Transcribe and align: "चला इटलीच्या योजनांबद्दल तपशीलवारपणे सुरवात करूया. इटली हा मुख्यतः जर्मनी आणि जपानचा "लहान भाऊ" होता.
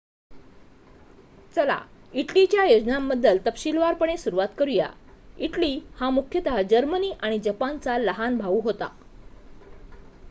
"चला 1.55 1.77
इटलीच्या 2.13 2.65
योजनांबद्दल 2.65 3.37
तपशीलवारपणे 3.45 4.17
सुरवात 4.17 4.47
करूया. 4.57 4.89
इटली 5.37 5.79
हा 5.99 6.09
मुख्यतः 6.09 6.61
जर्मनी 6.61 7.11
आणि 7.21 7.39
जपानचा 7.39 7.97
"लहान 7.97 8.37
भाऊ" 8.37 8.59
होता. 8.61 8.87